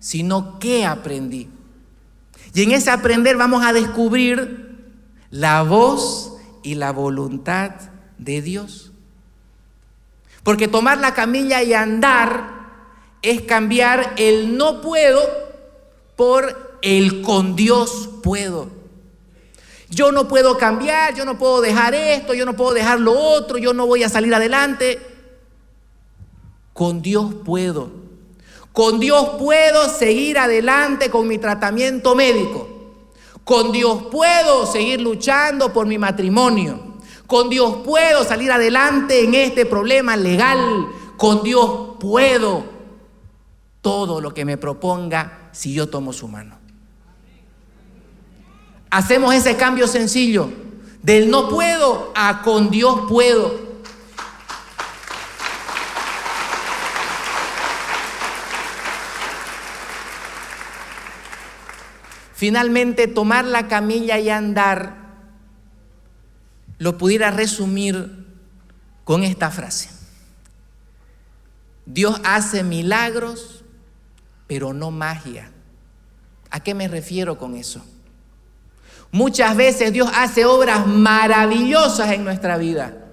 [0.02, 1.48] sino qué aprendí.
[2.52, 4.90] Y en ese aprender vamos a descubrir
[5.30, 6.34] la voz
[6.64, 7.70] y la voluntad
[8.18, 8.90] de Dios.
[10.42, 12.50] Porque tomar la camilla y andar
[13.22, 15.20] es cambiar el no puedo
[16.16, 18.70] por el con Dios puedo.
[19.88, 23.56] Yo no puedo cambiar, yo no puedo dejar esto, yo no puedo dejar lo otro,
[23.56, 24.98] yo no voy a salir adelante.
[26.72, 28.01] Con Dios puedo.
[28.72, 32.68] Con Dios puedo seguir adelante con mi tratamiento médico.
[33.44, 36.92] Con Dios puedo seguir luchando por mi matrimonio.
[37.26, 40.86] Con Dios puedo salir adelante en este problema legal.
[41.16, 42.64] Con Dios puedo
[43.80, 46.58] todo lo que me proponga si yo tomo su mano.
[48.90, 50.48] Hacemos ese cambio sencillo
[51.02, 53.61] del no puedo a con Dios puedo.
[62.42, 64.96] Finalmente, tomar la camilla y andar
[66.76, 68.26] lo pudiera resumir
[69.04, 69.90] con esta frase.
[71.86, 73.62] Dios hace milagros,
[74.48, 75.52] pero no magia.
[76.50, 77.86] ¿A qué me refiero con eso?
[79.12, 83.06] Muchas veces Dios hace obras maravillosas en nuestra vida,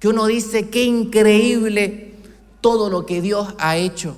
[0.00, 2.14] que uno dice, qué increíble
[2.62, 4.16] todo lo que Dios ha hecho.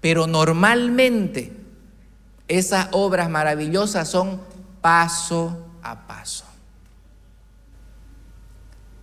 [0.00, 1.60] Pero normalmente
[2.58, 4.40] esas obras maravillosas son
[4.80, 6.44] paso a paso.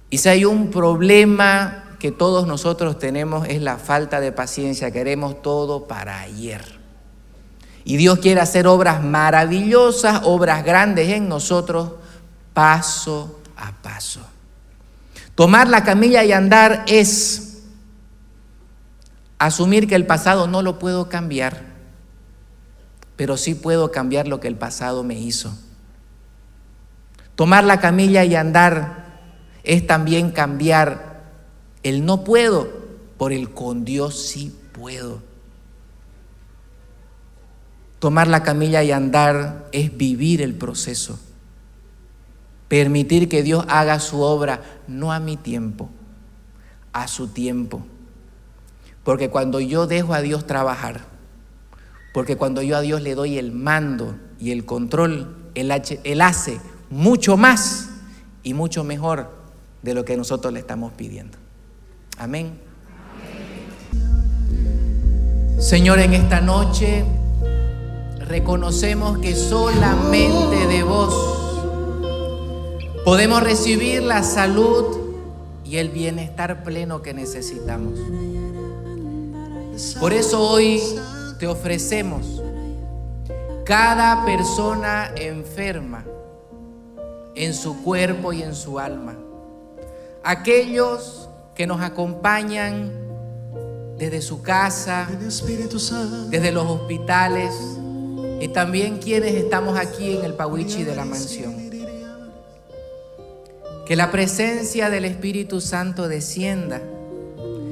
[0.09, 5.41] Y si hay un problema que todos nosotros tenemos es la falta de paciencia, queremos
[5.41, 6.79] todo para ayer.
[7.83, 11.93] Y Dios quiere hacer obras maravillosas, obras grandes en nosotros,
[12.53, 14.21] paso a paso.
[15.35, 17.63] Tomar la camilla y andar es
[19.37, 21.68] asumir que el pasado no lo puedo cambiar,
[23.19, 25.53] pero sí puedo cambiar lo que el pasado me hizo.
[27.35, 29.19] Tomar la camilla y andar
[29.65, 31.21] es también cambiar
[31.83, 32.69] el no puedo
[33.17, 35.21] por el con Dios sí puedo.
[37.99, 41.19] Tomar la camilla y andar es vivir el proceso.
[42.69, 45.89] Permitir que Dios haga su obra, no a mi tiempo,
[46.93, 47.85] a su tiempo.
[49.03, 51.18] Porque cuando yo dejo a Dios trabajar,
[52.13, 55.71] porque cuando yo a Dios le doy el mando y el control, Él,
[56.21, 57.89] hace mucho más
[58.43, 59.31] y mucho mejor
[59.83, 61.37] de lo que nosotros le estamos pidiendo.
[62.17, 62.59] Amén.
[65.59, 67.05] Señor, en esta noche
[68.19, 71.13] reconocemos que solamente de vos
[73.03, 74.99] podemos recibir la salud
[75.65, 77.99] y el bienestar pleno que necesitamos.
[79.99, 80.81] Por eso hoy
[81.39, 82.43] te ofrecemos.
[83.65, 86.03] Cada persona enferma
[87.33, 89.15] en su cuerpo y en su alma.
[90.23, 92.91] Aquellos que nos acompañan
[93.97, 95.07] desde su casa,
[96.29, 97.53] desde los hospitales
[98.41, 101.69] y también quienes estamos aquí en el Pawichi de la mansión.
[103.85, 106.81] Que la presencia del Espíritu Santo descienda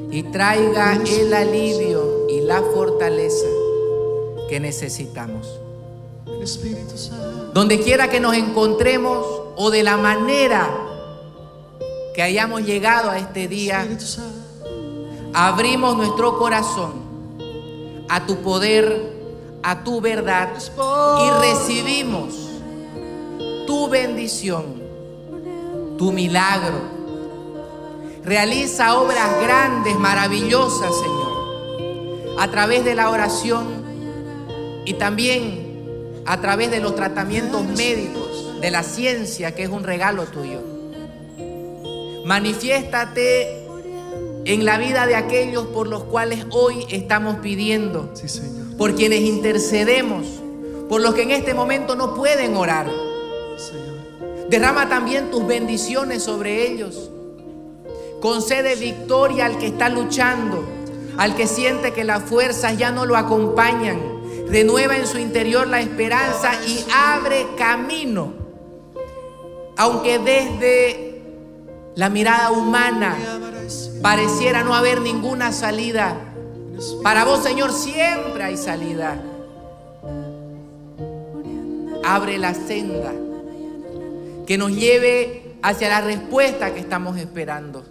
[0.10, 3.46] y traiga el alivio y la fortaleza
[4.48, 5.48] que necesitamos.
[7.54, 9.26] Donde quiera que nos encontremos
[9.56, 10.70] o de la manera
[12.14, 13.88] que hayamos llegado a este día,
[15.34, 16.94] abrimos nuestro corazón
[18.10, 22.34] a tu poder, a tu verdad y recibimos
[23.66, 24.82] tu bendición,
[25.98, 26.98] tu milagro.
[28.24, 33.77] Realiza obras grandes, maravillosas, Señor, a través de la oración
[34.88, 40.24] y también a través de los tratamientos médicos, de la ciencia, que es un regalo
[40.24, 40.62] tuyo.
[42.24, 43.66] Manifiéstate
[44.46, 48.14] en la vida de aquellos por los cuales hoy estamos pidiendo.
[48.78, 50.26] Por quienes intercedemos.
[50.88, 52.88] Por los que en este momento no pueden orar.
[54.50, 57.12] Derrama también tus bendiciones sobre ellos.
[58.22, 60.64] Concede victoria al que está luchando,
[61.18, 64.17] al que siente que las fuerzas ya no lo acompañan.
[64.50, 68.34] Renueva en su interior la esperanza y abre camino.
[69.76, 71.22] Aunque desde
[71.96, 73.16] la mirada humana
[74.02, 76.16] pareciera no haber ninguna salida.
[77.04, 79.22] Para vos, Señor, siempre hay salida.
[82.04, 83.12] Abre la senda
[84.46, 87.84] que nos lleve hacia la respuesta que estamos esperando.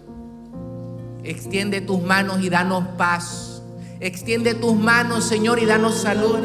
[1.23, 3.56] Extiende tus manos y danos paz.
[3.99, 6.37] Extiende tus manos, Señor, y danos salud.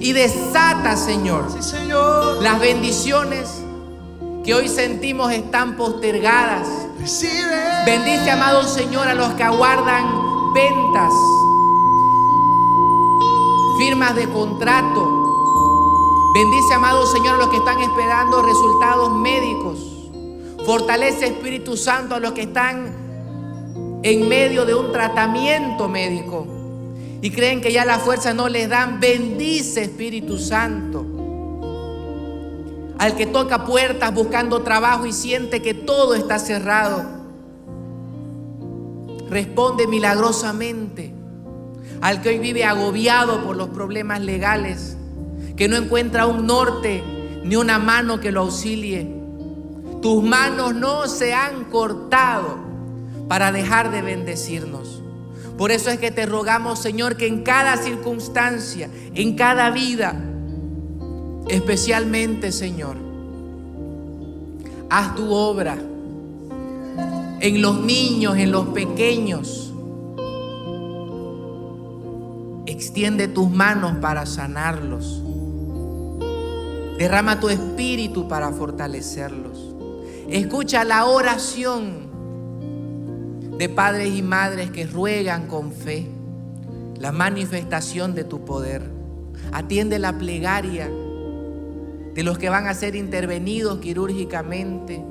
[0.00, 1.46] Y desata, Señor,
[2.40, 3.48] las bendiciones
[4.44, 6.66] que hoy sentimos están postergadas.
[7.84, 10.04] Bendice, amado Señor, a los que aguardan
[10.54, 11.12] ventas,
[13.78, 15.24] firmas de contrato.
[16.34, 19.78] Bendice, amado Señor, a los que están esperando resultados médicos.
[20.64, 26.57] Fortalece, Espíritu Santo, a los que están en medio de un tratamiento médico.
[27.20, 31.04] Y creen que ya la fuerza no les dan, bendice Espíritu Santo.
[32.98, 37.04] Al que toca puertas buscando trabajo y siente que todo está cerrado,
[39.28, 41.14] responde milagrosamente.
[42.00, 44.96] Al que hoy vive agobiado por los problemas legales,
[45.56, 47.02] que no encuentra un norte
[47.42, 49.08] ni una mano que lo auxilie.
[50.00, 52.58] Tus manos no se han cortado
[53.26, 54.97] para dejar de bendecirnos.
[55.58, 60.14] Por eso es que te rogamos, Señor, que en cada circunstancia, en cada vida,
[61.48, 62.96] especialmente, Señor,
[64.88, 65.76] haz tu obra
[67.40, 69.74] en los niños, en los pequeños.
[72.66, 75.24] Extiende tus manos para sanarlos.
[76.98, 79.58] Derrama tu espíritu para fortalecerlos.
[80.28, 82.07] Escucha la oración
[83.58, 86.06] de padres y madres que ruegan con fe
[86.98, 88.82] la manifestación de tu poder.
[89.52, 90.88] Atiende la plegaria
[92.14, 95.02] de los que van a ser intervenidos quirúrgicamente.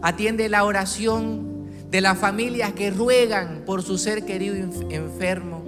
[0.00, 4.56] Atiende la oración de las familias que ruegan por su ser querido
[4.90, 5.62] enfermo.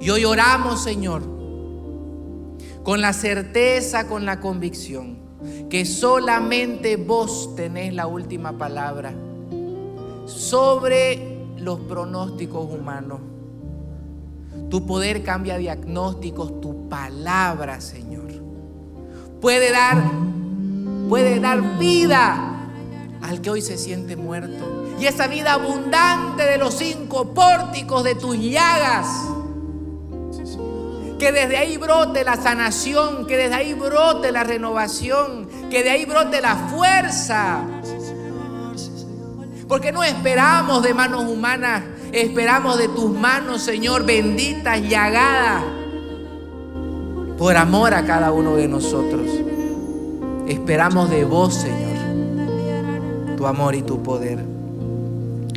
[0.00, 1.22] Y hoy oramos, Señor,
[2.82, 5.18] con la certeza, con la convicción,
[5.68, 9.14] que solamente vos tenés la última palabra
[10.26, 13.20] sobre los pronósticos humanos.
[14.70, 18.22] Tu poder cambia diagnósticos, tu palabra, Señor.
[19.40, 20.02] Puede dar,
[21.08, 22.52] puede dar vida
[23.22, 24.94] al que hoy se siente muerto.
[24.98, 29.08] Y esa vida abundante de los cinco pórticos de tus llagas.
[31.18, 36.04] Que desde ahí brote la sanación, que desde ahí brote la renovación, que de ahí
[36.04, 37.64] brote la fuerza
[39.72, 45.64] porque no esperamos de manos humanas, esperamos de tus manos, Señor, benditas, llagadas,
[47.38, 49.26] por amor a cada uno de nosotros.
[50.46, 51.96] Esperamos de vos, Señor,
[53.38, 54.44] tu amor y tu poder.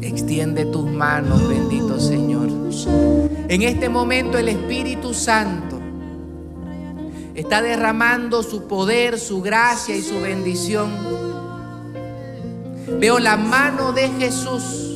[0.01, 2.47] Extiende tus manos, bendito Señor.
[3.49, 5.77] En este momento el Espíritu Santo
[7.33, 11.24] está derramando su poder, su gracia y su bendición
[12.87, 14.95] Veo la mano de Jesús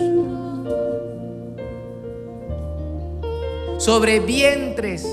[3.80, 5.08] sobre vientres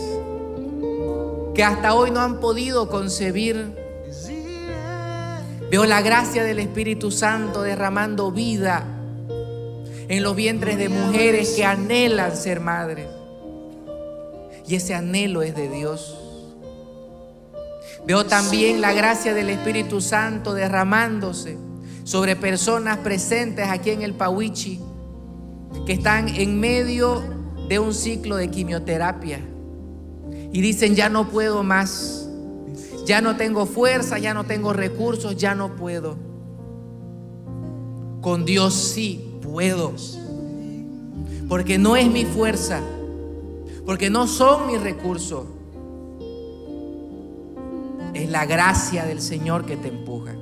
[1.55, 3.75] que hasta hoy no han podido concebir.
[5.71, 8.85] Veo la gracia del Espíritu Santo derramando vida
[10.09, 13.07] en los vientres de mujeres que anhelan ser madres.
[14.69, 16.19] Y ese anhelo es de Dios.
[18.07, 21.57] Veo también la gracia del Espíritu Santo derramándose
[22.07, 24.79] sobre personas presentes aquí en el Pawichi
[25.85, 27.21] que están en medio
[27.69, 29.41] de un ciclo de quimioterapia.
[30.53, 32.29] Y dicen ya no puedo más,
[33.07, 36.17] ya no tengo fuerza, ya no tengo recursos, ya no puedo.
[38.21, 39.93] Con Dios sí puedo,
[41.49, 42.83] porque no es mi fuerza,
[43.85, 45.45] porque no son mis recursos,
[48.15, 50.37] es la gracia del Señor que te empuja.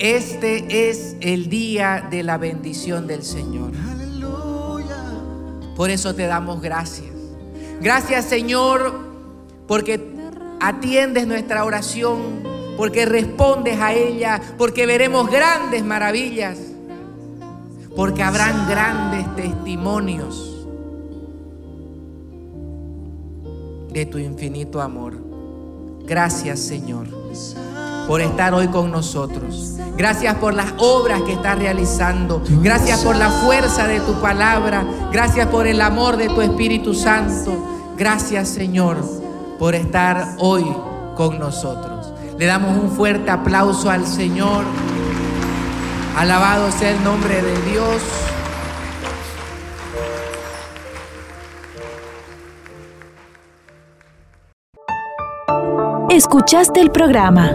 [0.00, 3.72] Este es el día de la bendición del Señor.
[5.76, 7.10] Por eso te damos gracias.
[7.82, 8.98] Gracias Señor
[9.68, 10.00] porque
[10.58, 12.42] atiendes nuestra oración,
[12.78, 16.58] porque respondes a ella, porque veremos grandes maravillas,
[17.94, 20.66] porque habrán grandes testimonios
[23.92, 25.18] de tu infinito amor.
[26.06, 27.06] Gracias Señor
[28.06, 29.74] por estar hoy con nosotros.
[29.96, 32.42] Gracias por las obras que estás realizando.
[32.62, 34.84] Gracias por la fuerza de tu palabra.
[35.12, 37.52] Gracias por el amor de tu Espíritu Santo.
[37.96, 38.96] Gracias Señor
[39.58, 40.64] por estar hoy
[41.16, 42.12] con nosotros.
[42.38, 44.64] Le damos un fuerte aplauso al Señor.
[46.16, 48.02] Alabado sea el nombre de Dios.
[56.08, 57.54] Escuchaste el programa